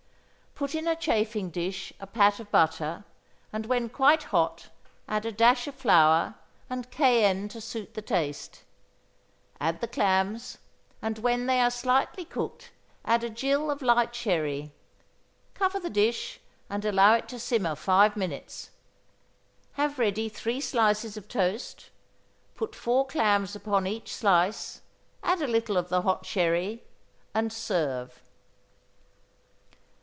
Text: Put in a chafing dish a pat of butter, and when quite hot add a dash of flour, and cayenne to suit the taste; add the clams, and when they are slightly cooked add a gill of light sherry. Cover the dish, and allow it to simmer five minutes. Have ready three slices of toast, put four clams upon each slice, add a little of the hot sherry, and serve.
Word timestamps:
Put 0.53 0.75
in 0.75 0.87
a 0.87 0.95
chafing 0.95 1.49
dish 1.49 1.91
a 1.99 2.05
pat 2.05 2.39
of 2.39 2.51
butter, 2.51 3.03
and 3.51 3.65
when 3.65 3.89
quite 3.89 4.25
hot 4.25 4.69
add 5.07 5.25
a 5.25 5.31
dash 5.31 5.65
of 5.65 5.73
flour, 5.73 6.35
and 6.69 6.91
cayenne 6.91 7.47
to 7.47 7.59
suit 7.59 7.95
the 7.95 8.01
taste; 8.03 8.61
add 9.59 9.81
the 9.81 9.87
clams, 9.87 10.59
and 11.01 11.17
when 11.17 11.47
they 11.47 11.59
are 11.61 11.71
slightly 11.71 12.23
cooked 12.25 12.69
add 13.03 13.23
a 13.23 13.29
gill 13.31 13.71
of 13.71 13.81
light 13.81 14.13
sherry. 14.13 14.71
Cover 15.55 15.79
the 15.79 15.89
dish, 15.89 16.39
and 16.69 16.85
allow 16.85 17.15
it 17.15 17.27
to 17.29 17.39
simmer 17.39 17.73
five 17.73 18.15
minutes. 18.15 18.69
Have 19.73 19.97
ready 19.97 20.29
three 20.29 20.61
slices 20.61 21.17
of 21.17 21.27
toast, 21.27 21.89
put 22.53 22.75
four 22.75 23.07
clams 23.07 23.55
upon 23.55 23.87
each 23.87 24.13
slice, 24.13 24.81
add 25.23 25.41
a 25.41 25.47
little 25.47 25.75
of 25.77 25.89
the 25.89 26.03
hot 26.03 26.23
sherry, 26.27 26.83
and 27.33 27.51
serve. 27.51 28.21